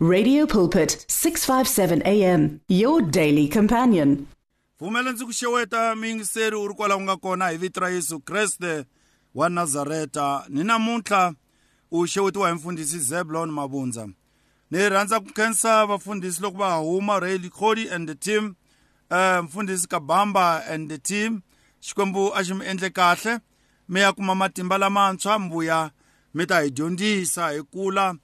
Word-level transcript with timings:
Radio 0.00 0.46
Pulpit 0.46 1.04
657 1.08 2.02
AM 2.06 2.60
your 2.68 3.02
daily 3.02 3.48
companion. 3.48 4.26
pfumela 4.78 5.12
ndzi 5.12 5.24
ku 5.24 5.32
xeweta 5.32 5.94
miyingiseri 5.94 6.56
u 6.56 6.68
ri 6.68 6.74
kwala 6.74 6.96
u 6.96 7.00
nga 7.00 7.16
kona 7.16 7.48
hi 7.48 7.56
vito 7.56 7.80
ra 7.80 7.88
yesu 7.90 8.20
kreste 8.20 8.84
wa 9.34 9.48
nazareta. 9.48 10.44
Ni 10.48 10.64
namuntlha 10.64 11.34
u 11.90 12.06
xewetiwa 12.06 12.48
hi 12.48 12.54
mfundhisi 12.54 12.98
zeblon 12.98 13.50
mabundza. 13.50 14.08
Ni 14.70 14.88
rhandza 14.88 15.20
ku 15.20 15.32
khensa 15.34 15.86
vafundhisi 15.86 16.42
loko 16.42 16.58
va 16.58 16.74
huma 16.76 17.20
rail 17.20 17.50
cody 17.50 17.88
and 17.90 18.08
the 18.08 18.14
team 18.14 18.54
uh, 19.10 19.42
mfundhisi 19.44 19.88
kabamba 19.88 20.62
and 20.70 20.88
the 20.90 20.98
team. 20.98 21.42
Xikwembu 21.82 22.30
a 22.34 22.44
xi 22.44 22.54
mi 22.54 22.66
endle 22.66 22.90
kahle. 22.90 23.40
Mi 23.88 24.00
ya 24.00 24.12
kuma 24.12 24.34
matimba 24.34 24.78
lamantshwa 24.78 25.38
mbuya 25.38 25.90
mi 26.34 26.46
ta 26.46 26.60
hi 26.60 26.70
dyondzisa 26.70 27.50
hi 27.50 27.62
kula. 27.62 28.14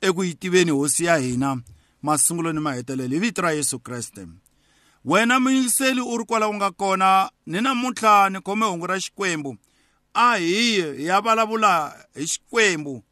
Eku 0.00 0.24
yi 0.24 0.34
tiveni 0.34 0.70
hosi 0.70 1.04
ya 1.04 1.16
hina 1.16 1.60
masungulo 2.02 2.52
ni 2.52 2.60
mahetelelo 2.60 3.14
hi 3.14 3.20
vito 3.20 3.42
ra 3.42 3.52
yesu 3.52 3.78
kreste. 3.78 4.26
Wena 5.04 5.40
muyingiseli 5.40 6.00
u 6.00 6.18
ri 6.18 6.24
kwala 6.24 6.48
u 6.48 6.54
nga 6.54 6.70
kona 6.70 7.30
ni 7.46 7.60
namuntlha 7.60 8.30
ni 8.30 8.40
khome 8.40 8.66
hungu 8.66 8.86
ra 8.86 9.00
xikwembu. 9.00 9.56
A 10.14 10.36
hi 10.36 10.82
hi 10.82 11.04
ya 11.04 11.20
vulavula 11.20 11.96
hi 12.14 12.26
xikwembu. 12.26 13.02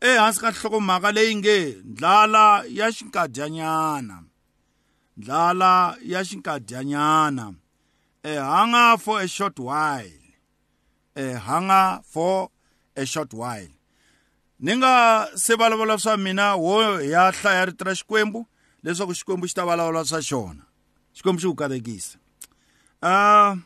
Ehansi 0.00 0.40
ka 0.40 0.50
nhlokomhaka 0.50 1.12
leyi 1.12 1.36
nge 1.36 1.76
ndlala 1.84 2.64
ya 2.68 2.92
xinkadyanyana. 2.92 4.22
Ndlala 5.16 5.96
ya 6.02 6.24
xinkadyanyana. 6.24 7.54
A 8.24 8.40
hunger 8.40 8.98
for 8.98 9.20
a 9.20 9.28
short 9.28 9.58
while. 9.58 10.20
A 11.16 11.34
hunger 11.34 12.00
for 12.04 12.50
a 12.96 13.06
short 13.06 13.34
while. 13.34 13.70
Ni 14.62 14.76
nga 14.78 15.28
se 15.34 15.54
vulavula 15.54 15.98
swa 15.98 16.16
mina 16.16 16.54
hi 16.54 17.10
ya 17.10 17.32
hlaya 17.32 17.66
rito 17.66 17.84
ra 17.84 17.94
xikwembu 17.94 18.46
leswaku 18.82 19.14
xikwembu 19.14 19.46
xi 19.46 19.54
ta 19.54 19.64
vulavula 19.64 20.04
swa 20.04 20.22
xona. 20.22 20.62
Xikwembu 21.14 21.40
xi 21.40 21.48
ku 21.48 21.54
katekisa 21.54 22.18
uh, 23.02 23.58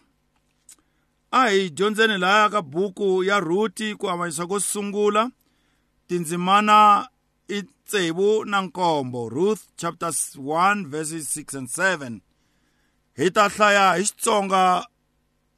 a 1.30 1.40
hi 1.52 1.70
dyondzeni 1.70 2.18
lahaya 2.18 2.48
ka 2.50 2.62
buku 2.62 3.24
ya 3.24 3.40
ruti 3.40 3.94
ku 3.94 4.08
avanyisa 4.08 4.48
ko 4.48 4.56
sungula 4.60 5.30
tindzimana 6.08 7.08
i 7.48 7.62
tsevu 7.84 8.44
na 8.44 8.60
nkombo 8.64 9.28
ruth 9.28 9.62
chapter 9.76 10.08
1 10.08 10.88
verses 10.88 11.28
6 11.36 11.58
and 11.58 11.68
7 11.68 12.20
hi 13.20 13.30
ta 13.30 13.48
hlaya 13.48 14.00
hi 14.00 14.04
xitsonga 14.08 14.88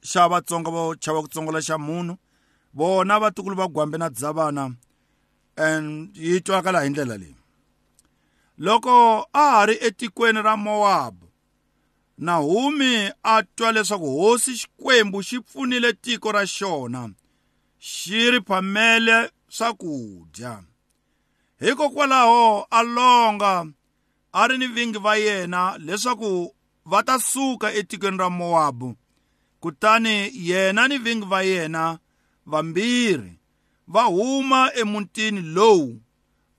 xa 0.03 0.27
vatsonga 0.27 0.69
vo 0.71 0.95
chava 0.95 1.23
ku 1.23 1.31
tsongola 1.31 1.63
xa 1.63 1.77
munhu 1.77 2.19
vona 2.73 3.19
vatukulu 3.19 3.55
va 3.55 3.67
gwambe 3.67 3.97
na 3.97 4.09
dzavana 4.09 4.75
and 5.59 6.17
yi 6.17 6.41
twakala 6.41 6.81
hi 6.83 6.89
ndlela 6.89 7.17
leyi 7.17 7.35
loko 8.57 9.27
a 9.33 9.51
ha 9.51 9.65
ri 9.65 9.75
etikweni 9.81 10.41
ra 10.41 10.57
mowabu 10.57 11.27
nahumi 12.17 13.11
a 13.23 13.43
twa 13.55 13.71
leswaku 13.71 14.09
hosi 14.19 14.51
xikwembu 14.59 15.23
xi 15.23 15.39
pfunile 15.39 15.93
tiko 15.93 16.31
ra 16.31 16.43
xona 16.55 17.09
xi 17.79 18.31
ri 18.31 18.41
phamele 18.41 19.31
swakudya. 19.49 20.63
Hikokwalaho 21.59 22.67
a 22.71 22.83
longa 22.83 23.65
a 24.33 24.47
ri 24.47 24.57
ni 24.57 24.67
vingi 24.67 24.99
va 24.99 25.15
yena 25.15 25.77
leswaku 25.77 26.55
va 26.85 27.03
ta 27.03 27.19
suka 27.19 27.73
etikweni 27.73 28.17
ra 28.17 28.29
mowabu 28.29 28.95
kutani 29.59 30.31
yena 30.33 30.87
ni 30.87 30.97
vingi 30.97 31.25
va 31.25 31.41
yena 31.43 31.99
vambirhi. 32.45 33.38
Va 33.89 34.03
huma 34.03 34.71
emutini 34.73 35.41
lowu 35.41 35.99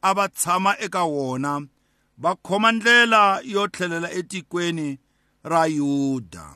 a 0.03 0.15
va 0.15 0.29
tshama 0.29 0.79
eka 0.79 1.05
wona 1.05 1.53
va 2.19 2.37
khoma 2.37 2.73
ndlela 2.73 3.41
yo 3.45 3.69
tlhelela 3.69 4.11
etikweni 4.11 4.99
ra 5.45 5.67
yuda. 5.67 6.55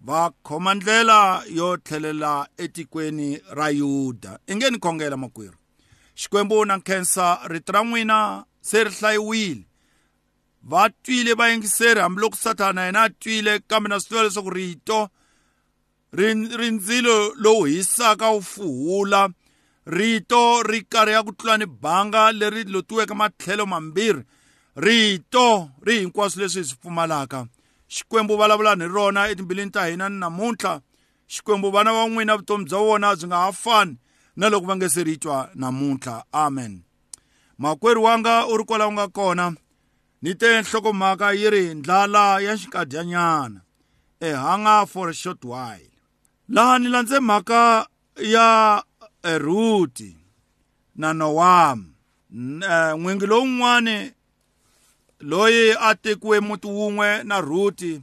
Va 0.00 0.30
khoma 0.42 0.74
ndlela 0.74 1.42
yo 1.54 1.76
tlhelela 1.76 2.48
etikweni 2.58 3.40
ra 3.50 3.70
yuda. 3.70 4.38
I 4.46 4.56
nge 4.56 4.70
ni 4.70 4.78
khongela 4.78 5.16
makwerhu 5.16 5.58
xikwembu 6.14 6.64
na 6.64 6.76
nkhensa 6.76 7.38
rito 7.48 7.72
ra 7.72 7.82
n'wina 7.84 8.44
se 8.60 8.84
ri 8.84 8.90
hlayiwile. 8.90 9.66
Va 10.62 10.90
twile 10.90 11.34
vayingiseri 11.34 12.00
hambiloko 12.00 12.36
sathana 12.36 12.84
yena 12.84 13.02
a 13.02 13.10
twile 13.10 13.58
kambe 13.58 13.88
na 13.88 14.00
swi 14.00 14.08
tiva 14.08 14.22
leswaku 14.22 14.50
rito 14.50 15.08
ri 16.12 16.70
ndzilo 16.70 17.34
lowu 17.34 17.64
hisaka 17.64 18.28
wu 18.30 18.42
fuhula. 18.42 19.30
Rito 19.86 20.62
ri 20.62 20.82
karhi 20.82 21.12
ya 21.12 21.22
ku 21.22 21.32
tlula 21.32 21.58
ni 21.58 21.66
banga 21.66 22.32
leri 22.32 22.64
lotiweke 22.64 23.14
matlhelo 23.14 23.66
mambirhi. 23.66 24.22
Rito 24.76 25.70
ri 25.82 25.98
hinkwaswo 26.00 26.42
leswi 26.42 26.62
hi 26.62 26.68
swi 26.68 26.76
pfumalaka. 26.78 27.46
Xikwembu 27.88 28.36
vulavula 28.36 28.74
ni 28.76 28.86
rona 28.88 29.28
etimbilwini 29.28 29.70
ta 29.70 29.86
hina 29.86 30.08
ni 30.08 30.18
namuntlha. 30.18 30.80
Xikwembu 31.28 31.70
vana 31.70 31.92
va 31.92 32.08
n'wina 32.08 32.36
vutomi 32.36 32.64
bya 32.64 32.78
vona 32.78 33.16
byi 33.16 33.26
nga 33.26 33.36
ha 33.36 33.52
fani 33.52 33.96
na 34.36 34.48
loko 34.48 34.66
va 34.66 34.76
nge 34.76 34.88
se 34.88 35.04
ri 35.04 35.16
twa 35.16 35.50
namuntlha. 35.54 36.24
Amen. 36.32 36.84
Makwerhu 37.58 38.04
wanga 38.04 38.46
u 38.46 38.56
ri 38.56 38.64
kwala 38.64 38.86
u 38.86 38.92
nga 38.92 39.08
kona 39.08 39.54
ni 40.22 40.34
te 40.34 40.60
nhlokomhaka 40.62 41.32
yi 41.32 41.50
ri 41.50 41.74
ndlala 41.74 42.40
ya 42.40 42.56
xinkadyanyana 42.56 43.60
a 44.22 44.36
hunger 44.36 44.86
for 44.86 45.08
a 45.08 45.14
short 45.14 45.44
while. 45.44 45.90
Laha 46.48 46.78
ni 46.78 46.88
landze 46.88 47.20
mhaka 47.20 47.86
ya 48.16 48.82
ruti 49.22 50.16
na 50.96 51.12
nowamu 51.12 51.86
n'wingi 52.32 53.26
lowun'wani 53.26 54.12
loyi 55.20 55.64
a 55.80 55.94
tekiwe 55.94 56.40
muti 56.40 56.66
wun'we 56.66 57.22
na 57.24 57.40
ruti 57.40 58.02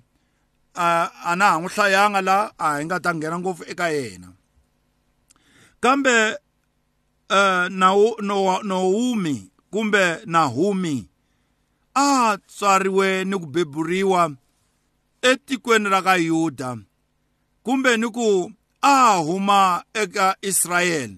a 0.76 1.36
na 1.36 1.46
ha 1.52 1.58
n'wi 1.60 1.70
hlayanga 1.74 2.22
la 2.22 2.38
a 2.58 2.78
hi 2.78 2.86
nga 2.86 3.00
ta 3.00 3.16
nghena 3.16 3.40
ngopfu 3.40 3.64
eka 3.72 3.88
yena. 3.90 4.28
Kambe 5.80 6.38
nohumi 8.70 9.52
kumbe 9.72 10.04
nahumi 10.26 11.08
a 11.96 12.38
tswariwe 12.48 13.26
ni 13.26 13.36
ku 13.40 13.46
beburiwa 13.46 14.32
etikweni 15.22 15.90
ra 15.90 16.02
ka 16.02 16.16
yuda 16.16 16.78
kumbe 17.64 17.98
ni 17.98 18.08
ku 18.08 18.52
a 18.82 19.18
huma 19.18 19.84
eka 19.94 20.36
israyele 20.42 21.18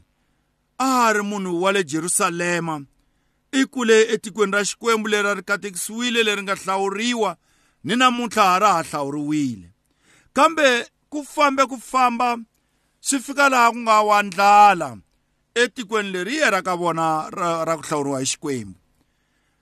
a 0.78 1.14
ri 1.14 1.22
munhu 1.22 1.62
wa 1.62 1.72
le 1.72 1.84
jerusalema. 1.84 2.86
I 3.54 3.66
kule 3.66 4.02
etikweni 4.14 4.52
ra 4.52 4.66
xikwembu 4.66 5.08
leri 5.10 5.36
ri 5.36 5.44
katekisiwile 5.44 6.24
leri 6.24 6.44
nga 6.44 6.56
hlawuriwa 6.56 7.38
ni 7.84 7.96
namuntlha 7.96 8.44
ha 8.44 8.60
ra 8.60 8.74
ha 8.74 8.84
hlawuriwile. 8.84 9.70
Kambe 10.34 10.88
ku 11.10 11.24
fambe 11.24 11.66
ku 11.66 11.78
famba 11.78 12.38
swi 13.02 13.20
fika 13.20 13.50
laha 13.50 13.72
ku 13.72 13.78
nga 13.78 14.02
wa 14.02 14.24
ndlala 14.24 14.98
etikweni 15.56 16.12
leri 16.12 16.36
ye 16.36 16.50
ra 16.50 16.62
ka 16.62 16.76
vona 16.76 17.30
ra, 17.30 17.66
ra 17.66 17.78
ku 17.78 17.84
hlawuriwa 17.84 18.20
hi 18.20 18.26
xikwembu. 18.26 18.80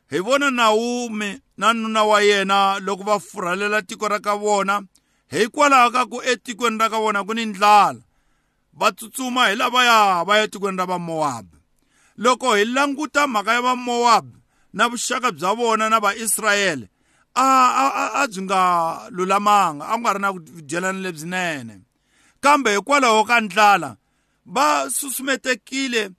Hi 0.09 0.19
vona 0.19 0.51
nahumi 0.51 1.41
na 1.57 1.73
nuna 1.73 2.03
wa 2.03 2.21
yena 2.21 2.79
loko 2.79 3.03
va 3.03 3.19
furhalela 3.19 3.81
tiko 3.81 4.07
ra 4.07 4.19
ka 4.19 4.35
vona 4.35 4.81
hikwalaho 5.31 5.91
ka 5.91 6.06
ku 6.06 6.17
etikweni 6.22 6.78
ra 6.78 6.90
ka 6.90 7.00
vona 7.00 7.23
ku 7.23 7.34
ni 7.34 7.45
ndlala 7.45 8.01
va 8.73 8.91
tsutsuma 8.91 9.50
hi 9.50 9.56
lavaya 9.56 10.23
va 10.28 10.38
ya 10.38 10.44
etikweni 10.44 10.78
ra 10.78 10.85
vamowabi 10.85 11.57
loko 12.17 12.56
hi 12.56 12.66
languta 12.66 13.28
mhaka 13.28 13.53
ya 13.53 13.62
vamowabi 13.62 14.38
na 14.73 14.89
vuxaka 14.89 15.31
bya 15.31 15.53
vona 15.53 15.89
na 15.89 16.00
vaisrayele 16.00 16.89
a 17.35 17.45
a 17.84 18.06
a 18.22 18.28
byi 18.28 18.41
nga 18.44 18.62
lulamanga 19.16 19.85
a 19.85 19.94
ku 19.95 20.00
nga 20.01 20.13
ri 20.13 20.19
na 20.19 20.31
vudyelani 20.31 21.01
lebyinene. 21.06 21.75
Kambe 22.41 22.75
hikwalaho 22.75 23.23
ka 23.23 23.41
ndlala 23.41 23.97
va 24.45 24.89
susumetekile 24.89 26.12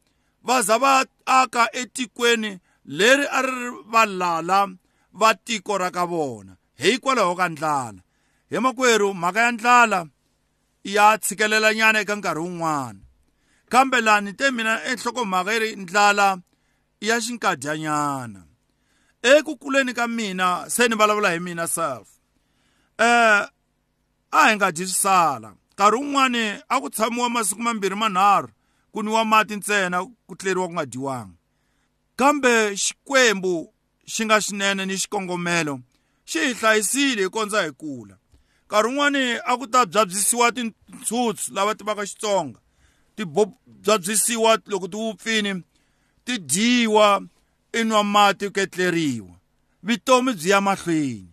va 0.46 0.62
za 0.62 0.78
va 0.78 1.04
aka 1.26 1.68
etikweni 1.72 2.58
leri 2.84 3.26
a 3.26 3.42
ri 3.42 3.70
valala 3.92 4.68
va 5.12 5.34
tiko 5.34 5.78
ra 5.78 5.90
ka 5.90 6.06
vona. 6.06 6.56
Hikwalaho 6.74 7.34
ka 7.34 7.48
ndlala 7.48 8.00
hi 8.50 8.58
makwerhu 8.58 9.14
mhaka 9.14 9.40
ya 9.40 9.52
ndlala 9.52 10.06
ya 10.84 11.18
tshikelela 11.18 11.74
nyana 11.74 12.00
eka 12.00 12.16
nkarhi 12.16 12.40
wun'wana. 12.40 13.00
Kambe 13.68 14.00
laha 14.00 14.20
ni 14.20 14.32
te 14.32 14.50
mina 14.50 14.84
enhlokomhaka 14.84 15.52
yi 15.52 15.58
ri 15.58 15.76
ndlala 15.76 16.38
ya 17.00 17.20
xinkadyanyana 17.20 18.42
eku 19.22 19.56
kuleni 19.56 19.94
ka 19.94 20.08
mina 20.08 20.70
se 20.70 20.88
ni 20.88 20.94
vulavula 20.94 21.30
hi 21.30 21.40
mina 21.40 21.68
self. 21.68 22.08
Eh 22.98 23.46
a 24.30 24.48
hi 24.48 24.56
nga 24.56 24.72
dyi 24.72 24.86
swisala. 24.86 25.54
Nkarhi 25.72 25.96
wun'wani 25.96 26.62
a 26.68 26.80
ku 26.80 26.90
tshamiwa 26.90 27.30
masiku 27.30 27.62
mambirhi 27.62 27.96
manharhu 27.96 28.50
ku 28.92 29.02
niwa 29.02 29.24
mati 29.24 29.56
ntsena 29.56 30.04
ku 30.26 30.36
tleriwa 30.36 30.66
ku 30.66 30.72
nga 30.72 30.86
dyiwanga. 30.86 31.36
Kambe 32.16 32.76
xikwembu 32.76 33.72
xi 34.06 34.24
nga 34.24 34.40
xinene 34.40 34.86
ni 34.86 34.96
xikongomelo 34.96 35.80
xi 36.24 36.38
hi 36.38 36.54
hlayisile 36.54 37.22
hi 37.22 37.30
kondza 37.30 37.62
hi 37.62 37.72
kula. 37.72 38.19
Nkarhi 38.70 38.88
wun'wani 38.88 39.40
a 39.44 39.56
ku 39.56 39.66
ta 39.66 39.86
byabyisiwa 39.86 40.52
tintshutsu 40.52 41.54
lava 41.54 41.74
tivaka 41.74 42.06
xitsonga. 42.06 42.60
Ti 43.16 43.24
byabyisiwa 43.66 44.58
loko 44.66 44.88
ti 44.88 44.96
wupfini 44.96 45.62
ti 46.24 46.38
dyiwa 46.38 47.22
i 47.72 47.84
nwa 47.84 48.04
mati 48.04 48.46
u 48.46 48.52
ketleriwa 48.52 49.34
vutomi 49.82 50.32
byi 50.32 50.50
ya 50.50 50.60
mahlweni. 50.60 51.28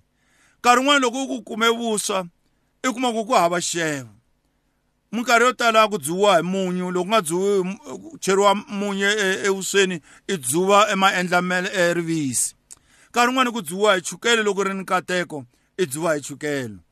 Nkarhi 0.60 0.80
wun'wana 0.80 1.00
loko 1.00 1.24
u 1.24 1.28
ku 1.28 1.42
kume 1.42 1.70
vuswa 1.70 2.26
i 2.84 2.90
kuma 2.90 3.12
ku 3.14 3.26
ku 3.26 3.34
hava 3.34 3.62
xevo. 3.62 4.10
Minkarhi 5.12 5.46
yo 5.46 5.54
tala 5.54 5.88
ku 5.88 5.98
dzuwa 5.98 6.38
hi 6.38 6.44
munyu 6.44 6.92
loko 6.92 7.08
nga 7.08 7.22
dzuwi 7.22 7.78
cheriwa 8.20 8.56
munyu 8.56 9.06
evusweni 9.46 10.02
i 10.28 10.38
dzuva 10.38 10.90
emaendla 10.90 11.42
rivisi. 11.94 12.56
Nkarhi 13.10 13.28
wun'wana 13.28 13.52
ku 13.52 13.62
dzuwa 13.62 13.96
hi 13.96 14.02
chukele 14.02 14.44
loko 14.44 14.64
ri 14.64 14.74
ni 14.74 14.82
nkateko 14.82 15.46
i 15.78 15.86
dzuva 15.86 16.16
hi 16.16 16.22
chukele. 16.22 16.87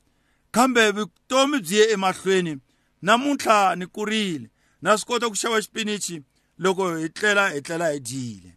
Kambe 0.55 0.91
vutomi 0.91 1.59
byi 1.59 1.77
ye 1.77 1.91
emahlweni. 1.91 2.57
Namuntlha 3.01 3.75
ni 3.75 3.87
kurile. 3.87 4.49
Na 4.81 4.97
swi 4.97 5.07
kota 5.07 5.29
ku 5.29 5.35
xava 5.35 5.61
xipinichi? 5.61 6.23
Loko 6.59 6.95
hi 6.95 7.09
tlela 7.09 7.49
hi 7.49 7.61
tlela 7.61 7.91
hi 7.91 7.99
dyile. 7.99 8.51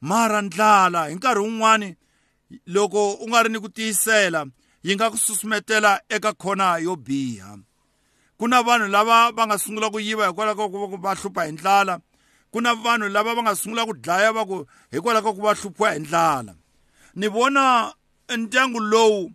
Mara 0.00 0.42
ndlala 0.42 1.08
hi 1.08 1.14
nkarhi 1.14 1.40
wun'wani 1.40 1.96
loko 2.66 3.12
u 3.12 3.28
nga 3.28 3.42
ri 3.42 3.48
ni 3.48 3.60
ku 3.60 3.68
tiyisela 3.68 4.46
yi 4.82 4.94
nga 4.94 5.10
ku 5.10 5.16
susumetela 5.18 6.00
eka 6.08 6.32
khona 6.32 6.78
yo 6.78 6.96
biha. 6.96 7.58
Ku 8.38 8.48
na 8.48 8.62
vanhu 8.62 8.86
lava 8.88 9.32
va 9.32 9.46
nga 9.46 9.58
sungula 9.58 9.90
ku 9.90 10.00
yiva 10.00 10.28
hikwalaho 10.28 10.56
ka 10.56 10.68
ku 10.68 10.96
va 11.00 11.14
hlupha 11.14 11.48
hi 11.48 11.52
ndlala. 11.52 12.00
Ku 12.52 12.60
na 12.60 12.74
vanhu 12.74 13.08
lava 13.08 13.34
va 13.34 13.42
nga 13.42 13.56
sungula 13.56 13.86
ku 13.88 13.94
dlaya 13.96 14.32
va 14.32 14.44
ku 14.44 14.66
hikwalaho 14.92 15.24
ka 15.24 15.32
ku 15.32 15.40
va 15.40 15.54
hluphiwa 15.54 15.92
hi 15.92 15.98
ndlala. 15.98 16.52
Ni 17.14 17.26
vona 17.28 17.94
ndyangu 18.28 18.80
lowu 18.80 19.32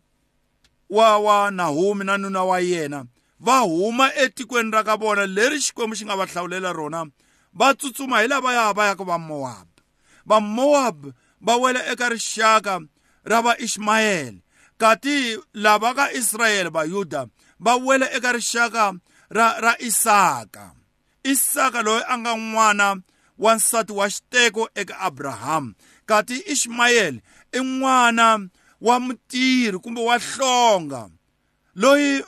wa 0.91 1.17
wa 1.17 1.51
Nahumi 1.51 2.03
na 2.05 2.17
nuna 2.17 2.43
wa 2.43 2.59
yena 2.59 3.05
va 3.39 3.59
huma 3.59 4.15
etikweni 4.15 4.71
ra 4.71 4.83
ka 4.83 4.95
vona 4.97 5.25
leri 5.25 5.57
xikwembu 5.59 5.95
xi 5.95 6.05
nga 6.05 6.15
va 6.15 6.25
hlawulela 6.25 6.73
rona 6.73 7.05
va 7.53 7.73
tsutsuma 7.73 8.21
hi 8.21 8.27
lavaya 8.27 8.73
va 8.73 8.85
yaka 8.85 9.03
va 9.03 9.17
Moab. 9.17 9.67
Va 10.25 10.39
Moab 10.39 11.13
va 11.41 11.57
wela 11.57 11.81
eka 11.91 12.09
rixaka 12.09 12.79
ra 13.23 13.41
va 13.41 13.57
Ishmayeli 13.57 14.43
kati 14.77 15.39
lava 15.53 15.93
ka 15.93 16.11
Israyele 16.11 16.69
va 16.69 16.83
Yuda 16.85 17.25
va 17.59 17.75
wela 17.75 18.11
eka 18.13 18.31
rixaka 18.31 18.94
ra 19.29 19.47
ra 19.63 19.73
Isaka. 19.79 20.75
Isaka 21.23 21.81
loyi 21.81 22.03
a 22.07 22.17
nga 22.17 22.35
n'wana 22.35 23.01
wa 23.37 23.55
nsati 23.55 23.91
wa 23.94 24.09
xiteko 24.09 24.69
eka 24.75 24.99
Abraham 24.99 25.73
kati 26.05 26.44
Ishmayeli 26.53 27.21
i 27.51 27.59
n'wana 27.59 28.49
wa 28.81 29.00
mutirhi 29.00 29.80
kumbe 29.80 30.01
wa 30.01 30.18
hlonga 30.18 31.10
loyi 31.75 32.24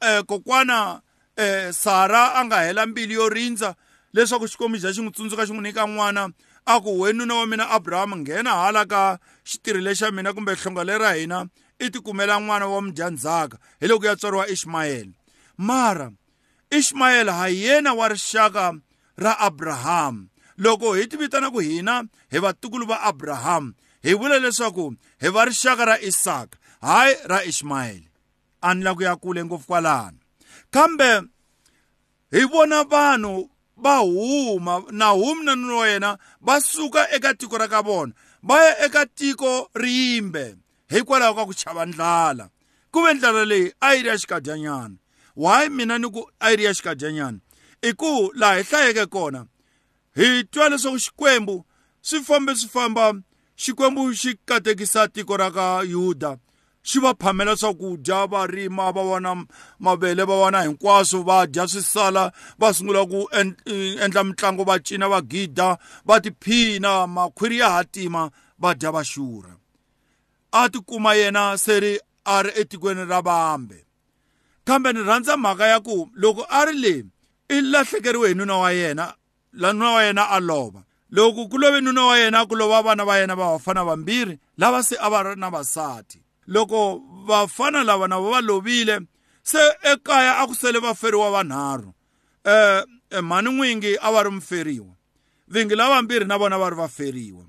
eh, 0.00 0.22
kokwana 0.26 1.00
eh, 1.36 1.72
Sara 1.72 2.34
a 2.34 2.44
nga 2.44 2.60
hela 2.60 2.86
mbilu 2.86 3.12
yo 3.14 3.28
rindza 3.28 3.74
leswaku 4.12 4.48
xikwembu 4.48 4.78
xa 4.78 4.92
xi 4.92 5.00
n'wi 5.02 5.12
tsundzuka 5.12 5.46
xi 5.46 5.52
n'wi 5.52 5.62
nyika 5.62 5.86
n'wana 5.86 6.32
a 6.66 6.80
ku 6.80 7.00
we 7.00 7.12
nuna 7.12 7.34
wa 7.34 7.46
mina 7.46 7.70
Abraham 7.70 8.14
nghena 8.20 8.50
hala 8.50 8.86
ka 8.86 9.18
xitirhi 9.44 9.80
lexa 9.80 10.10
mina 10.10 10.32
kumbe 10.32 10.54
hlonga 10.54 10.84
lera 10.84 11.12
hina 11.14 11.46
i 11.78 11.90
tikumela 11.90 12.40
n'wana 12.40 12.66
wa 12.66 12.80
mudyandzhaka 12.82 13.58
hi 13.80 13.86
loko 13.86 14.06
ya 14.06 14.16
tswariwa 14.16 14.48
Ishmayeli 14.48 15.14
mara 15.56 16.10
Ishmayeli 16.70 17.30
ha 17.30 17.48
yena 17.48 17.94
wa 17.94 18.08
rixaka 18.08 18.74
ra 19.16 19.38
Abraham. 19.38 20.28
Loko 20.58 20.94
hi 20.94 21.06
tivitana 21.06 21.50
ku 21.50 21.58
hina 21.58 22.04
hi 22.30 22.38
vatukulu 22.38 22.86
va 22.86 23.02
Abraham 23.02 23.74
hi 24.02 24.14
vula 24.14 24.38
leswaku 24.38 24.94
hi 25.20 25.28
va 25.28 25.44
rixaka 25.44 25.84
ra 25.84 25.98
Isaka. 26.00 26.58
Hayi 26.80 27.16
ra 27.24 27.44
Ishmayeli 27.44 28.08
a 28.62 28.74
ni 28.74 28.84
la 28.84 28.94
ku 28.94 29.02
ya 29.02 29.16
kule 29.16 29.44
ngopfu 29.44 29.66
kwalano. 29.66 30.18
Kambe 30.70 31.22
hi 32.30 32.44
vona 32.44 32.84
vanhu 32.84 33.50
va 33.76 33.96
huma 33.98 34.82
Nahumi 34.90 35.44
na 35.44 35.56
nuna 35.56 35.74
wa 35.74 35.88
yena 35.88 36.18
va 36.40 36.60
suka 36.60 37.10
eka 37.10 37.34
tiko 37.34 37.58
ra 37.58 37.68
ka 37.68 37.82
vona 37.82 38.12
va 38.42 38.64
ya 38.64 38.84
eka 38.84 39.06
tiko 39.06 39.70
rimbe 39.74 40.56
hikwalaho 40.88 41.34
ka 41.34 41.46
ku 41.46 41.54
chava 41.54 41.86
ndlala. 41.86 42.50
Ku 42.90 43.02
ve 43.02 43.14
ndlala 43.14 43.44
leyi 43.44 43.72
a 43.80 43.94
yi 43.94 44.02
ri 44.02 44.08
ya 44.08 44.18
xikadyanyana 44.18 44.96
why 45.36 45.68
mina 45.68 45.98
ni 45.98 46.10
ku 46.10 46.26
a 46.40 46.50
yi 46.50 46.56
ri 46.56 46.64
ya 46.64 46.74
xikadyanyana 46.74 47.38
i 47.82 47.92
ku 47.92 48.32
laha 48.34 48.56
hi 48.58 48.62
hlayeke 48.62 49.06
kona 49.06 49.46
hi 50.16 50.44
twa 50.44 50.68
leswaku 50.68 50.98
xikwembu 50.98 51.64
swi 52.02 52.20
fambe 52.24 52.54
swi 52.54 52.68
famba 52.68 53.14
xikwembu 53.62 54.02
xi 54.20 54.30
katekisa 54.48 55.08
tiko 55.08 55.36
ra 55.36 55.50
ka 55.50 55.82
yuda. 55.82 56.38
Xi 56.82 56.98
va 56.98 57.12
phamela 57.14 57.56
swakudya 57.56 58.26
va 58.26 58.46
rima 58.46 58.92
va 58.92 59.02
vona 59.02 59.32
mavele 59.78 60.24
va 60.24 60.36
vona 60.40 60.62
hinkwaswo 60.64 61.22
va 61.28 61.46
dya 61.46 61.68
swi 61.68 61.82
sala 61.82 62.32
va 62.58 62.72
sungula 62.74 63.04
ku 63.04 63.28
endla 64.04 64.24
mitlangu 64.24 64.64
va 64.64 64.78
cina 64.86 65.08
va 65.08 65.20
gida 65.20 65.78
va 66.08 66.20
tiphina 66.20 67.06
makhwiri 67.06 67.58
ya 67.58 67.70
hatima 67.70 68.30
va 68.58 68.74
dya 68.74 68.90
va 68.90 69.02
xurha. 69.04 69.54
A 70.52 70.68
tikuma 70.72 71.14
yena 71.14 71.58
se 71.58 71.80
ri 71.80 71.92
a 72.24 72.42
ri 72.42 72.50
etikweni 72.60 73.04
ra 73.04 73.20
vambe. 73.20 73.84
Kambe 74.64 74.92
ni 74.92 75.02
rhandza 75.02 75.36
mhaka 75.36 75.66
ya 75.66 75.80
ku 75.80 76.08
loko 76.14 76.46
a 76.48 76.64
ri 76.64 76.72
le 76.72 76.94
i 77.48 77.60
lahlekeriwe 77.60 78.28
hi 78.28 78.34
nuna 78.34 78.56
wa 78.56 78.72
yena 78.72 79.14
la 79.52 79.72
nuna 79.72 79.90
wa 79.90 80.02
yena 80.04 80.30
a 80.30 80.40
lova. 80.40 80.82
Loko 81.10 81.48
ku 81.48 81.58
love 81.58 81.80
nuna 81.80 82.04
wa 82.04 82.18
yena 82.18 82.46
ku 82.46 82.54
lova 82.56 82.82
vana 82.82 83.04
va 83.04 83.18
yena 83.18 83.34
va 83.36 83.52
vafana 83.52 83.84
vambirhi 83.84 84.38
lava 84.58 84.82
se 84.82 84.96
a 85.00 85.10
va 85.10 85.22
ri 85.22 85.36
na 85.36 85.50
vasati 85.50 86.22
loko 86.46 87.02
vafana 87.26 87.84
lava 87.84 88.08
na 88.08 88.20
va 88.20 88.40
lovile 88.40 89.00
se 89.42 89.58
ekaya 89.82 90.38
a 90.38 90.46
ku 90.46 90.54
sele 90.54 90.78
vaferiwa 90.78 91.30
vanharhu 91.30 91.94
eh 92.44 92.84
mhani 93.22 93.50
n'wingi 93.50 93.96
a 94.02 94.12
va 94.12 94.22
ri 94.22 94.30
muferiwa 94.30 94.94
vingi 95.48 95.74
lavambirhi 95.74 96.28
na 96.28 96.38
vona 96.38 96.58
va 96.58 96.70
ri 96.70 96.76
vaferiwa 96.76 97.44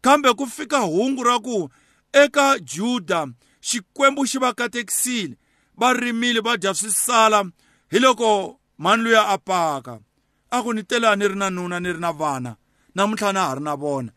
kambe 0.00 0.32
ku 0.34 0.46
fika 0.46 0.78
hungu 0.78 1.22
ra 1.22 1.38
ku 1.38 1.70
eka 2.12 2.58
juda 2.58 3.26
xikwembu 3.60 4.26
xi 4.26 4.38
va 4.38 4.52
katekisile 4.52 5.36
va 5.76 5.92
rimile 5.92 6.40
va 6.40 6.56
dya 6.56 6.74
swisala 6.74 7.44
hi 7.90 7.98
loko 7.98 8.60
mhani 8.78 9.02
luya 9.02 9.28
a 9.28 9.38
paka. 9.38 9.98
A 10.50 10.62
ku 10.62 10.72
ni 10.72 10.82
tela 10.82 11.16
ni 11.16 11.28
ri 11.28 11.34
na 11.34 11.50
nuna 11.50 11.80
ni 11.80 11.92
ri 11.92 12.00
na 12.00 12.12
vana. 12.12 12.56
Namuntlha 12.96 13.32
na 13.32 13.46
ha 13.46 13.54
ri 13.54 13.60
na 13.60 13.74
vona. 13.76 14.10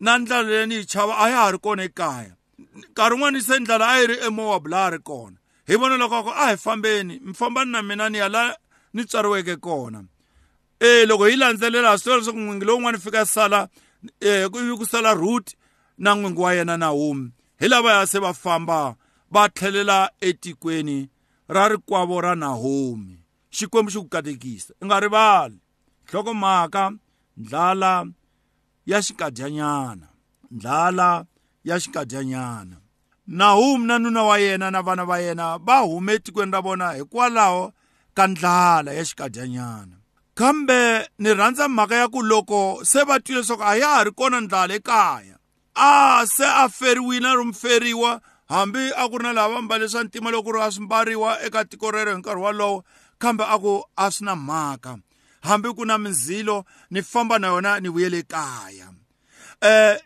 Na 0.00 0.18
ndlala 0.18 0.48
leyi 0.48 0.66
ni 0.66 0.74
yi 0.74 0.84
chava 0.84 1.14
a 1.22 1.30
ya 1.30 1.36
ha 1.42 1.50
ri 1.50 1.58
kona 1.58 1.82
ekaya. 1.88 2.34
Nkarhi 2.90 3.14
wun'wani 3.14 3.40
se 3.42 3.58
ndlala 3.58 3.86
a 3.92 4.00
yi 4.00 4.06
ri 4.06 4.16
emoab 4.26 4.66
laha 4.66 4.86
a 4.86 4.90
ri 4.90 4.98
kona. 4.98 5.36
Hi 5.68 5.74
vona 5.80 5.96
loko 5.96 6.16
a 6.18 6.22
ku 6.26 6.30
a 6.30 6.46
hi 6.50 6.56
fambeni. 6.56 7.14
Mi 7.24 7.32
fambani 7.34 7.70
na 7.72 7.82
mina 7.82 8.08
ni 8.08 8.18
ya 8.18 8.28
la 8.28 8.56
ni 8.94 9.04
tswariweke 9.04 9.56
kona. 9.56 10.04
E 10.80 11.06
loko 11.06 11.24
hi 11.30 11.36
landzelela 11.36 11.90
ha 11.90 11.98
swi 11.98 12.04
tiva 12.04 12.16
leswaku 12.16 12.38
n'wingi 12.38 12.66
lowun'wani 12.66 12.98
fika 12.98 13.26
sala 13.26 13.68
um 14.22 14.76
ku 14.78 14.86
sala 14.86 15.14
root 15.14 15.54
na 15.98 16.14
n'wingi 16.14 16.40
wa 16.40 16.54
yena 16.54 16.76
nahumi 16.76 17.32
hi 17.60 17.68
lavaya 17.68 18.06
se 18.06 18.18
va 18.18 18.32
famba 18.34 18.96
va 19.30 19.48
tlhelela 19.48 20.10
etikweni 20.20 21.08
ra 21.48 21.68
rikwavo 21.68 22.20
ra 22.20 22.34
nahumi 22.34 23.18
xikwembu 23.50 23.90
xi 23.90 23.98
ku 23.98 24.08
katekisa. 24.08 24.74
I 24.82 24.86
nga 24.86 25.00
rivali. 25.00 25.58
Nhlokomhaka 26.06 26.92
ndlala 27.38 28.06
ya 28.86 29.02
xikadyanyana 29.02 30.08
ndlala 30.50 31.24
ya 31.64 31.80
xikadyanyana 31.80 32.76
nahumi 33.26 33.86
na 33.86 33.98
nuna 33.98 34.22
wa 34.22 34.38
yena 34.38 34.70
na 34.70 34.82
vana 34.82 35.04
va 35.04 35.18
yena 35.18 35.58
va 35.58 35.78
hume 35.78 36.12
etikweni 36.12 36.52
ra 36.52 36.60
vona 36.60 36.92
hikwalaho 36.92 37.72
ka 38.14 38.26
ndlala 38.26 38.92
ya 38.92 39.04
xikadyanyana 39.04 39.96
kambe 40.34 41.08
ni 41.18 41.34
rhandza 41.34 41.68
mhaka 41.68 41.94
ya 41.94 42.08
ku 42.08 42.22
loko 42.22 42.80
se 42.84 43.04
va 43.04 43.20
twi 43.20 43.34
leswaku 43.34 43.62
a 43.62 43.76
ya 43.76 43.88
ha 43.88 44.04
ri 44.04 44.10
kona 44.10 44.40
ndlala 44.40 44.74
ekaya 44.74 45.36
a 45.74 46.26
se 46.26 46.46
a 46.46 46.68
feriwile 46.68 47.34
ro 47.34 47.44
mferiwa 47.44 48.20
hambi 48.48 48.90
a 48.96 49.08
ku 49.08 49.18
ri 49.18 49.24
na 49.24 49.32
lava 49.32 49.62
mbale 49.62 49.88
swa 49.88 50.04
ntima 50.04 50.30
loko 50.30 50.52
ri 50.52 50.60
a 50.62 50.70
swi 50.70 50.84
mbariwa 50.84 51.42
eka 51.42 51.64
tiko 51.64 51.90
rero 51.90 52.12
hi 52.12 52.18
nkarhi 52.18 52.42
wolowo 52.42 52.84
kambe 53.18 53.44
a 53.44 53.58
ku 53.58 53.84
a 53.96 54.10
swi 54.10 54.24
na 54.26 54.36
mhaka. 54.36 54.98
Hambi 55.40 55.68
ku 55.74 55.84
na 55.84 55.98
mindzilo 55.98 56.64
ni 56.90 57.02
famba 57.02 57.38
na 57.38 57.48
yona 57.48 57.80
ni 57.80 57.88
vuyele 57.88 58.22
kaya 58.22 58.92
eh 59.60 59.98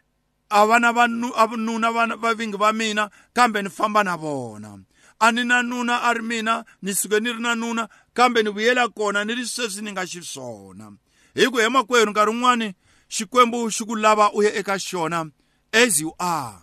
a 0.52 0.66
va 0.66 0.78
na 0.78 0.92
vanuna 0.92 2.16
va 2.16 2.34
vingi 2.34 2.56
va 2.56 2.72
mina 2.72 3.10
kambe 3.32 3.62
ni 3.62 3.70
famba 3.70 4.04
na 4.04 4.16
vona. 4.16 4.78
A 5.20 5.32
ni 5.32 5.44
na 5.44 5.62
nuna 5.62 6.02
a 6.02 6.12
ri 6.14 6.22
mina 6.22 6.64
ni 6.82 6.94
suke 6.94 7.20
ni 7.20 7.32
ri 7.32 7.40
na 7.40 7.54
nuna 7.54 7.88
kambe 8.14 8.42
ni 8.42 8.50
vuyela 8.50 8.88
kona 8.88 9.24
ni 9.24 9.34
ri 9.34 9.46
sweswi 9.46 9.82
ni 9.82 9.92
nga 9.92 10.06
xiswona 10.06 10.92
hi 11.34 11.46
ku 11.48 11.60
emakwerhu 11.60 12.10
nkarhi 12.10 12.30
wun'wani 12.32 12.74
xikwembu 13.08 13.70
xi 13.70 13.84
ku 13.84 13.96
lava 13.96 14.32
u 14.34 14.42
ya 14.42 14.52
eka 14.54 14.78
xona 14.78 15.30
as 15.72 16.00
you 16.00 16.12
are. 16.18 16.58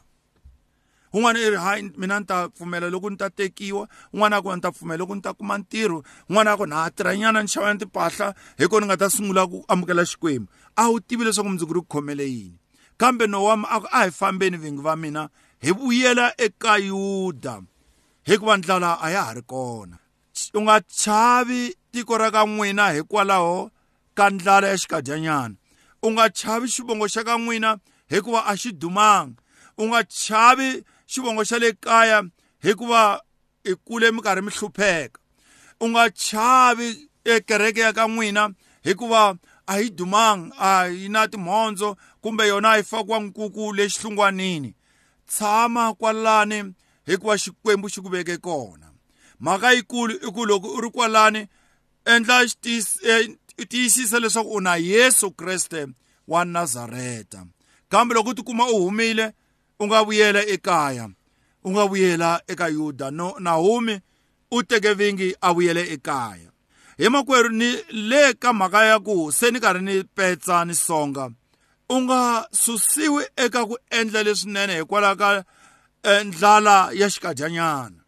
Un'wana 1.13 1.39
i 1.39 1.49
ri 1.49 1.57
hayi 1.57 1.91
mina 1.97 2.19
ni 2.19 2.25
ta 2.25 2.49
pfumela 2.49 2.89
loko 2.89 3.09
ni 3.09 3.17
ta 3.17 3.29
tekiwa 3.29 3.87
un'wana 4.13 4.37
a 4.37 4.41
ku 4.41 4.55
ni 4.55 4.61
ta 4.61 4.71
pfumela 4.71 4.97
loko 4.97 5.15
ni 5.15 5.21
ta 5.21 5.33
kuma 5.33 5.57
ntirho 5.57 6.03
un'wana 6.29 6.53
a 6.53 6.57
ku 6.57 6.65
na 6.65 6.75
ha 6.75 6.89
tirhanyana 6.89 7.41
ni 7.41 7.47
xava 7.47 7.73
ni 7.73 7.79
timpahla 7.79 8.33
hi 8.57 8.67
kona 8.67 8.85
ni 8.85 8.89
nga 8.89 8.97
ta 8.97 9.09
sungula 9.09 9.47
ku 9.47 9.65
amukela 9.67 10.05
xikwembu 10.05 10.47
a 10.75 10.89
wu 10.89 10.99
tivi 10.99 11.23
leswaku 11.23 11.49
mundzuku 11.49 11.73
ri 11.73 11.81
ku 11.81 11.87
khomele 11.87 12.25
yini? 12.25 12.57
Kambe 12.97 13.27
nowami 13.27 13.65
a 13.69 13.79
ku 13.79 13.87
a 13.91 14.05
hi 14.05 14.11
fambeni 14.11 14.57
vingi 14.57 14.81
va 14.81 14.95
mina 14.95 15.29
hi 15.61 15.71
vuyela 15.71 16.33
eka 16.37 16.77
yuda. 16.77 17.61
Hikuva 18.23 18.57
ndlala 18.57 18.99
a 19.01 19.11
ya 19.11 19.23
ha 19.23 19.33
ri 19.33 19.41
kona. 19.41 19.97
U 20.53 20.61
nga 20.61 20.81
chavi 20.81 21.75
tiko 21.91 22.17
ra 22.17 22.31
ka 22.31 22.45
n'wina 22.45 22.91
hikwalaho 22.95 23.71
ka 24.13 24.29
ndlala 24.29 24.67
ya 24.67 24.77
xikadyanyana 24.77 25.55
u 26.01 26.11
nga 26.11 26.29
chavi 26.29 26.67
xivongo 26.67 27.07
xa 27.07 27.23
ka 27.23 27.37
n'wina 27.37 27.77
hikuva 28.09 28.45
a 28.45 28.53
xi 28.55 28.71
dumanga. 28.71 29.41
U 29.77 29.83
nga 29.87 30.03
chavi 30.03 30.83
xivongo 31.11 31.43
xa 31.49 31.57
le 31.59 31.69
kaya 31.85 32.23
hikuva 32.63 33.21
i 33.63 33.75
kule 33.85 34.11
mi 34.11 34.21
karhi 34.21 34.41
mi 34.41 34.51
hlupheka 34.51 35.19
u 35.79 35.89
nga 35.89 36.09
chavi 36.09 37.09
ekereke 37.33 37.81
ya 37.81 37.93
ka 37.93 38.07
n'wina 38.07 38.43
hikuva 38.83 39.35
a 39.67 39.79
yi 39.79 39.89
dumanga 39.89 40.55
a 40.59 40.87
yi 40.87 41.09
na 41.09 41.27
timhondzo 41.27 41.97
kumbe 42.21 42.47
yona 42.47 42.69
a 42.71 42.77
yi 42.77 42.83
fakiwa 42.83 43.19
nkuku 43.19 43.73
lexihlungwanini 43.73 44.75
tshama 45.29 45.93
kwalani 45.93 46.73
hikuva 47.05 47.37
xikwembu 47.37 47.89
xi 47.89 48.01
ku 48.01 48.09
veke 48.09 48.37
kona. 48.37 48.91
Mhaka 49.39 49.71
yikulu 49.71 50.13
i 50.13 50.31
ku 50.31 50.45
loko 50.45 50.67
u 50.67 50.81
ri 50.81 50.89
kwalani 50.89 51.47
endla 52.05 52.45
tiyisisa 53.69 54.19
leswaku 54.19 54.49
u 54.49 54.61
na 54.61 54.75
yesu 54.75 55.31
kreste 55.31 55.87
wa 56.27 56.45
nazareta. 56.45 57.45
Kambe 57.89 58.15
loko 58.15 58.29
u 58.29 58.33
tikuma 58.33 58.69
u 58.69 58.77
humile 58.83 59.33
u 59.79 59.87
nga 59.87 60.03
vuyela 60.03 60.41
ekaya 60.45 61.09
u 61.63 61.71
nga 61.71 61.83
vuyela 61.85 62.41
eka 62.47 62.67
yuda 62.67 63.11
no 63.11 63.35
nahumi 63.39 64.01
u 64.51 64.63
teke 64.63 64.93
vingi 64.93 65.35
a 65.41 65.53
vuyele 65.53 65.93
ekaya. 65.93 66.49
Hi 66.97 67.09
makwerhu 67.09 67.49
ni 67.49 67.71
le 67.91 68.33
ka 68.33 68.53
mhaka 68.53 68.83
ya 68.85 68.99
ku 68.99 69.31
se 69.31 69.51
ni 69.51 69.59
karhi 69.59 69.81
ni 69.81 70.03
petsa 70.03 70.65
ni 70.65 70.75
songa 70.75 71.29
u 71.89 72.01
nga 72.01 72.47
susiwi 72.51 73.23
eka 73.35 73.65
ku 73.65 73.77
endla 73.89 74.23
leswinene 74.23 74.75
hikwalaho 74.79 75.15
ka 75.15 75.29
ndlala 76.23 76.89
ya 76.93 77.09
xikadyanyana 77.09 77.99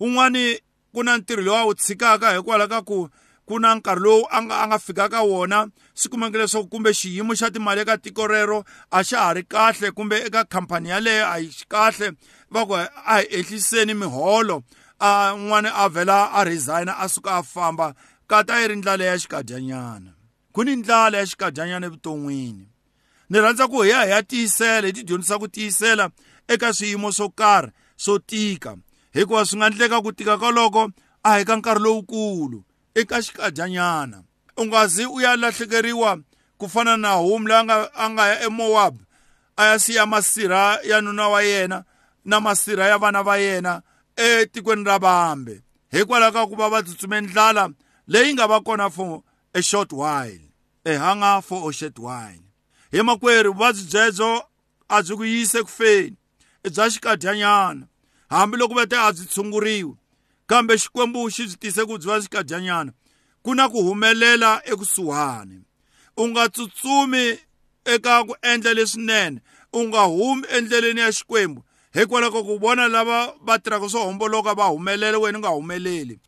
un'wani 0.00 0.58
ku 0.92 1.02
na 1.02 1.16
ntirho 1.16 1.42
lowu 1.42 1.56
a 1.56 1.64
wu 1.64 1.74
tshikaka 1.74 2.34
hikwalaho 2.36 2.70
ka 2.70 2.80
ku 2.82 3.08
ku 3.46 3.58
na 3.58 3.74
nkarhi 3.74 4.02
lowu 4.02 4.26
a 4.30 4.42
nga 4.42 4.54
a 4.62 4.66
nga 4.66 4.78
fikaka 4.78 5.22
wona 5.22 5.68
swi 5.94 6.08
kumeka 6.10 6.38
leswaku 6.38 6.68
kumbe 6.68 6.90
xiyimo 6.94 7.34
xa 7.34 7.50
timali 7.50 7.80
eka 7.80 7.98
tiko 7.98 8.26
rero 8.26 8.64
a 8.90 9.04
xa 9.04 9.18
ha 9.18 9.32
ri 9.34 9.42
kahle 9.42 9.90
kumbe 9.90 10.16
eka 10.26 10.44
khampani 10.44 10.88
yaleyo 10.88 11.26
a 11.26 11.36
hi 11.40 11.50
kahle 11.68 12.12
va 12.50 12.66
ku 12.66 12.74
a 12.74 12.86
hi 13.18 13.26
ehliseni 13.38 13.94
miholo 13.94 14.62
a 15.02 15.34
n'wana 15.36 15.74
a 15.74 15.88
vhela 15.88 16.30
a 16.32 16.44
resigna 16.44 16.94
a 16.98 17.08
suka 17.08 17.38
a 17.38 17.42
famba. 17.42 17.94
Kata 18.28 18.60
yi 18.60 18.68
ri 18.68 18.76
ndlala 18.76 19.04
ya 19.04 19.18
xikadyanyana 19.18 20.14
ku 20.52 20.64
ni 20.64 20.76
ndlala 20.76 21.18
ya 21.18 21.26
xikadyanyana 21.26 21.86
evuton'wini. 21.86 22.68
Ni 23.30 23.38
rhandza 23.40 23.68
ku 23.68 23.82
hi 23.82 23.90
ya 23.90 24.04
hi 24.04 24.10
ya 24.10 24.22
tiyisela 24.22 24.86
hi 24.86 24.92
ti 24.92 25.02
dyondzisa 25.04 25.38
ku 25.38 25.48
tiyisela 25.48 26.10
eka 26.48 26.72
swiyimo 26.72 27.12
swo 27.12 27.28
karhi 27.28 27.72
swo 27.96 28.18
tika. 28.18 28.76
Hikuva 29.12 29.44
swi 29.44 29.56
nga 29.58 29.66
endleka 29.66 30.00
ku 30.00 30.12
tika 30.12 30.38
ka 30.38 30.50
loko 30.50 30.90
a 31.22 31.38
hi 31.38 31.44
ka 31.44 31.56
nkarhi 31.56 31.82
lowukulu. 31.82 32.64
Eka 32.94 33.22
xikadyanyana 33.22 34.22
u 34.56 34.66
nga 34.66 34.86
zi 34.86 35.06
u 35.06 35.20
ya 35.20 35.36
lahlekeriwa 35.36 36.18
ku 36.58 36.68
fana 36.68 36.96
na 36.96 37.10
homu 37.12 37.48
leyi 37.48 37.60
a 37.60 37.64
nga 37.64 37.76
a 37.94 38.10
nga 38.10 38.26
ya 38.26 38.36
emowabu 38.46 39.00
a 39.56 39.64
ya 39.64 39.78
siya 39.78 40.06
masirha 40.06 40.78
ya 40.84 41.00
nuna 41.00 41.28
wa 41.28 41.42
yena 41.42 41.84
na 42.24 42.40
masirha 42.40 42.86
ya 42.86 42.98
vana 42.98 43.22
va 43.22 43.36
yena 43.36 43.82
etikweni 44.16 44.84
ra 44.84 44.98
vambe. 44.98 45.62
Hikwalaho 45.90 46.32
ka 46.32 46.46
ku 46.46 46.56
va 46.56 46.68
va 46.68 46.82
tsutsume 46.82 47.20
ndlala 47.20 47.70
leyi 48.08 48.32
nga 48.32 48.46
va 48.46 48.60
kona 48.60 48.90
for 48.90 49.22
a 49.54 49.62
short 49.62 49.92
while 49.92 50.40
a 50.84 50.96
hunger 50.96 51.42
for 51.42 51.70
a 51.70 51.72
short 51.72 51.98
while. 51.98 52.44
Hi 52.92 53.02
makwerhu 53.02 53.52
vuvabyi 53.52 53.84
byebyo 53.84 54.42
a 54.88 55.02
byi 55.02 55.16
ku 55.16 55.24
yise 55.24 55.62
ku 55.62 55.68
feni 55.68 56.16
i 56.64 56.70
bya 56.70 56.90
xikadyanyana 56.90 57.86
hambiloko 58.30 58.74
va 58.74 58.86
te 58.86 58.96
a 58.96 59.12
byi 59.12 59.26
tshunguriwi 59.26 59.96
kambe 60.52 60.78
xikwembu 60.78 61.30
xi 61.30 61.46
byi 61.46 61.56
tise 61.56 61.82
ku 61.88 61.96
byi 61.98 62.06
va 62.06 62.20
xikadyanyana 62.20 62.92
ku 63.42 63.54
na 63.54 63.68
ku 63.72 63.78
humelela 63.82 64.60
ekusuhani. 64.64 65.64
U 66.16 66.28
nga 66.28 66.48
tsutsumi 66.48 67.38
eka 67.84 68.24
ku 68.28 68.36
endla 68.42 68.74
leswinene 68.76 69.40
u 69.72 69.80
nga 69.88 70.02
humi 70.12 70.44
endleleni 70.56 71.00
ya 71.00 71.12
xikwembu 71.12 71.64
hikwalaho 71.96 72.32
ka 72.32 72.42
ku 72.44 72.58
vona 72.60 72.88
lava 72.88 73.32
va 73.40 73.58
tirhaka 73.58 73.88
swo 73.88 74.04
homboloka 74.04 74.54
va 74.54 74.64
humelela 74.68 75.18
wena 75.18 75.38
u 75.38 75.40
nga 75.40 75.48
humeleli. 75.48 76.20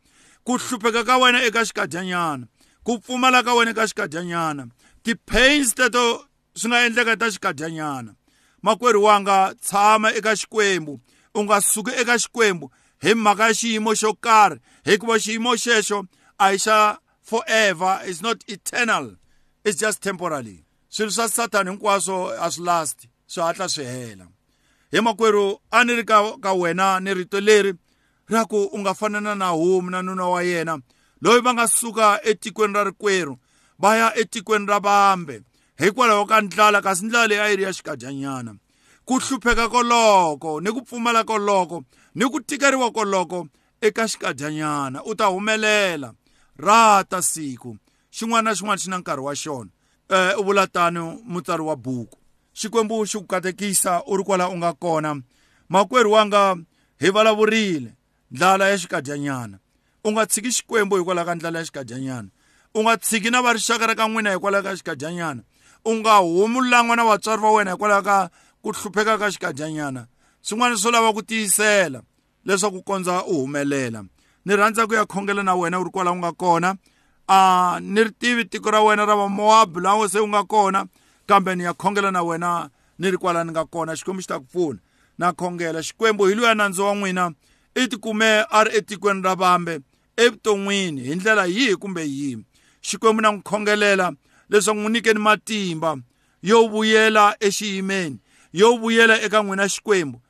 Ku 0.43 0.57
hlupheka 0.57 1.03
ka 1.03 1.17
wena 1.17 1.45
eka 1.45 1.61
xikadyanyana 1.61 2.47
ku 2.81 2.97
pfumala 2.97 3.43
ka 3.45 3.53
wena 3.53 3.71
eka 3.71 3.85
xikadyanyana 3.85 4.65
ti-pains 5.03 5.77
teto 5.77 6.25
swi 6.57 6.69
nga 6.69 6.85
endleka 6.85 7.13
ta 7.17 7.29
xikadyanyana 7.29 8.17
makwerhu 8.65 9.03
wanga 9.05 9.53
tshama 9.61 10.09
eka 10.17 10.33
xikwembu 10.33 10.97
u 11.35 11.39
nga 11.43 11.61
suki 11.61 11.93
eka 12.01 12.17
xikwembu 12.17 12.71
hi 13.01 13.13
mhaka 13.13 13.53
xiyimo 13.53 13.95
xo 13.95 14.13
karhi 14.13 14.59
hikuva 14.85 15.19
xiyimo 15.19 15.55
xexo 15.55 16.07
a 16.37 16.49
hi 16.51 16.57
xa 16.57 16.97
forever 17.21 18.01
it's 18.05 18.21
not 18.21 18.43
eternal. 18.47 19.15
It's 19.63 19.79
just 19.79 20.01
temporary. 20.01 20.63
Swilo 20.89 21.11
swa 21.11 21.29
satani 21.29 21.69
hinkwaswo 21.69 22.31
a 22.39 22.51
swi 22.51 22.65
last 22.65 23.07
swi 23.27 23.43
hatla 23.43 23.69
swi 23.69 23.85
hela. 23.85 24.27
Hi 24.91 25.01
makwerhu 25.01 25.59
a 25.71 25.83
ni 25.83 25.95
ri 25.95 26.03
ka, 26.03 26.37
ka 26.37 26.53
wena 26.53 26.99
ni 26.99 27.13
rito 27.13 27.39
leri 27.39 27.73
ra 28.29 28.45
ku 28.45 28.69
u 28.73 28.77
nga 28.79 28.93
fanana 28.93 29.35
na 29.35 29.49
homu 29.49 29.89
na 29.89 30.01
nuna 30.01 30.25
wa 30.25 30.43
yena 30.43 30.79
loyi 31.21 31.41
va 31.41 31.53
nga 31.53 31.67
suka 31.67 32.19
etikweni 32.23 32.73
ra 32.73 32.83
rikwerhu 32.83 33.37
va 33.79 33.95
ya 33.97 34.15
etikweni 34.17 34.65
ra 34.65 34.79
vambe 34.79 35.41
hikwalaho 35.77 36.25
ka 36.25 36.41
ndlala 36.41 36.81
kasi 36.81 37.05
ndlala 37.05 37.27
leyi 37.27 37.41
a 37.41 37.49
yi 37.49 37.55
ri 37.55 37.63
ya 37.63 37.73
xikadyanyana 37.73 38.55
ku 39.05 39.19
hlupheka 39.19 39.69
koloko 39.69 40.61
ni 40.61 40.71
ku 40.71 40.81
pfumala 40.81 41.23
koloko 41.23 41.83
ni 42.15 42.25
ku 42.29 42.39
tikeriwa 42.41 42.91
koloko 42.91 43.47
eka 43.81 44.07
xikadyanyana 44.07 45.03
u 45.03 45.15
ta 45.15 45.25
humelela. 45.25 46.13
Rata 46.57 47.21
siku. 47.21 47.77
Xin'wana 48.11 48.49
na 48.49 48.55
xin'wana 48.55 48.81
xi 48.81 48.89
na 48.89 48.97
nkarhi 48.97 49.21
wa 49.21 49.35
xona. 49.35 49.69
Um 50.09 50.39
u 50.39 50.43
vula 50.43 50.67
tano 50.67 51.19
mutsari 51.25 51.63
wa 51.63 51.75
buku. 51.75 52.17
Xikwembu 52.53 53.05
xi 53.05 53.17
ku 53.17 53.27
katekisa 53.27 54.03
u 54.07 54.17
ri 54.17 54.23
kwala 54.23 54.49
u 54.49 54.57
nga 54.57 54.73
kona. 54.73 55.21
Makwerhu 55.69 56.11
wanga 56.11 56.55
hi 56.99 57.09
vulavurile 57.09 57.93
ndlala 58.31 58.69
ya 58.69 58.77
xikadyanyana 58.77 59.59
u 60.03 60.11
nga 60.11 60.25
tshiki 60.25 60.51
xikwembu 60.51 60.95
hikwalaho 60.97 61.27
ka 61.27 61.35
ndlala 61.35 61.59
ya 61.59 61.65
xikadyanyana 61.65 62.29
u 62.73 62.83
nga 62.83 62.97
tshiki 62.97 63.29
na 63.29 63.41
va 63.41 63.53
rixaka 63.53 63.87
ra 63.87 63.95
ka 63.95 64.07
n'wina 64.07 64.31
hikwalaho 64.31 64.63
ka 64.63 64.75
xikadyanyana 64.75 65.41
u 65.85 65.95
nga 65.95 66.17
humi 66.17 66.69
langwa 66.69 66.95
na 66.95 67.03
vatswari 67.03 67.41
va 67.41 67.51
wena 67.51 67.71
hikwalaho 67.71 68.01
ka 68.03 68.29
ku 68.61 68.71
hlupheka 68.71 69.17
ka 69.17 69.31
xikadyanyana 69.31 70.07
swin'wana 70.45 70.77
swo 70.77 70.91
lava 70.91 71.13
ku 71.13 71.21
tiyisela 71.21 72.01
leswaku 72.45 72.83
kondza 72.83 73.25
u 73.25 73.33
humelela. 73.33 74.05
Ni 74.45 74.55
rhandza 74.55 74.87
ku 74.87 74.93
ya 74.93 75.05
khongela 75.05 75.43
na 75.43 75.55
wena 75.55 75.79
u 75.79 75.83
ri 75.83 75.89
kwala 75.89 76.11
u 76.11 76.15
nga 76.15 76.31
kona. 76.31 76.75
A 77.27 77.79
ni 77.81 78.03
ri 78.03 78.11
tivi 78.11 78.45
tiko 78.45 78.71
ra 78.71 78.81
wena 78.81 79.05
ra 79.05 79.15
vamowabi 79.15 79.81
laha 79.81 80.09
se 80.09 80.19
u 80.19 80.27
nga 80.27 80.43
kona 80.43 80.85
kambe 81.25 81.55
ni 81.55 81.63
ya 81.63 81.73
khongela 81.73 82.11
na 82.11 82.21
wena 82.23 82.69
ni 82.99 83.11
ri 83.11 83.17
kwala 83.17 83.43
ni 83.43 83.51
nga 83.51 83.65
kona. 83.65 83.95
Xikwembu 83.95 84.21
xi 84.21 84.27
ta 84.27 84.39
ku 84.39 84.45
pfuna. 84.45 84.79
Na 85.17 85.33
khongela 85.33 85.81
xikwembu 85.81 86.25
hi 86.25 86.35
luya 86.35 86.53
nandzu 86.53 86.85
wa 86.85 86.93
n'wina 86.95 87.33
i 87.75 87.87
tikume 87.87 88.45
a 88.49 88.63
ri 88.63 88.77
etikweni 88.77 89.21
ra 89.21 89.35
vambe 89.35 89.79
evuton'wini 90.17 91.01
hi 91.01 91.15
ndlela 91.15 91.45
yihi 91.45 91.75
kumbe 91.75 92.05
yihi. 92.05 92.37
Xikwembu 92.81 93.21
na 93.21 93.31
n'wi 93.31 93.41
khongelela 93.41 94.13
leswaku 94.49 94.79
n'wi 94.79 94.91
nyikeni 94.91 95.19
matimba 95.19 95.97
yo 96.43 96.67
vuyela 96.67 97.35
exiyimeni 97.39 98.19
yo 98.53 98.77
vuyela 98.77 99.21
eka 99.21 99.41
n'wina 99.41 99.65
xikwembu. 99.69 100.21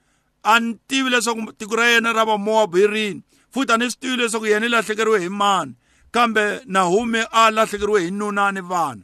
A 0.46 0.60
ni 0.60 0.74
tivi 0.88 1.10
leswaku 1.10 1.54
tiko 1.58 1.76
ra 1.76 1.88
yena 1.88 2.14
ra 2.14 2.26
vamowabi 2.26 2.80
hi 2.82 2.88
rini 2.88 3.22
futhi 3.54 3.74
a 3.74 3.78
ni 3.78 3.92
swi 3.92 4.00
tivi 4.00 4.18
leswaku 4.18 4.46
yena 4.46 4.66
i 4.66 4.70
lahlekeriwe 4.70 5.20
hi 5.20 5.30
mani 5.30 5.74
kambe 6.12 6.62
nahumi 6.66 7.22
a 7.32 7.52
lahlekeriwe 7.52 8.02
hi 8.02 8.12
nuna 8.12 8.52
ni 8.52 8.62
vana 8.62 9.02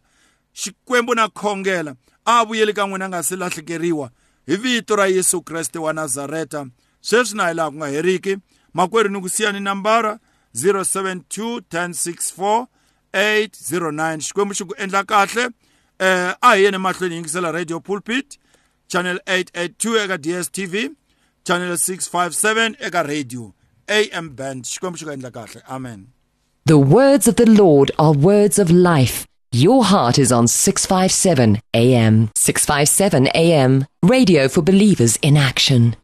xikwembu 0.54 1.16
na 1.16 1.28
khongela 1.30 1.96
a 2.26 2.46
vuyeli 2.46 2.74
ka 2.74 2.86
n'wina 2.88 3.06
a 3.06 3.10
nga 3.10 3.24
se 3.24 3.36
lahlekeriwa 3.36 4.12
hi 4.48 4.56
vito 4.56 4.96
ra 4.96 5.08
yesu 5.08 5.42
kreste 5.42 5.80
wa 5.80 5.94
nazareta 5.94 6.66
sweswi 7.02 7.38
na 7.38 7.48
hi 7.48 7.54
laha 7.54 7.72
ku 7.72 7.76
nga 7.78 7.88
heriki 7.88 8.38
makwerhu 8.74 9.10
ni 9.10 9.22
ku 9.22 9.30
siya 9.30 9.52
ni 9.52 9.60
nambara 9.60 10.20
072 10.56 11.60
1064 11.60 12.66
809 13.14 14.22
xikwembu 14.22 14.54
xi 14.54 14.66
ku 14.66 14.76
endla 14.78 15.04
kahle 15.04 15.50
eh 16.00 16.34
a 16.42 16.56
hi 16.56 16.64
yeni 16.64 16.78
mahlweni 16.78 17.16
yingisela 17.16 17.52
radio 17.52 17.80
pulpit 17.80 18.40
channel 18.88 19.20
882 19.28 20.04
eka 20.04 20.18
dstv 20.18 20.76
channel 21.48 21.78
657 21.78 22.76
eka 22.88 23.04
radio 23.04 23.54
am 24.20 24.30
band 24.40 24.66
xikwembu 24.66 24.98
xi 24.98 25.06
endla 25.16 25.32
kahle 25.38 25.62
amen 25.68 26.02
The 26.66 26.78
words 26.78 27.28
of 27.28 27.36
the 27.38 27.50
Lord 27.50 27.92
are 27.98 28.14
words 28.14 28.60
of 28.60 28.70
life. 28.70 29.26
Your 29.52 29.84
heart 29.84 30.20
is 30.20 30.32
on 30.32 30.48
657 30.48 31.60
AM. 31.74 32.30
657 32.36 33.28
AM. 33.34 33.86
Radio 34.04 34.48
for 34.48 34.62
believers 34.62 35.18
in 35.24 35.38
action. 35.38 35.96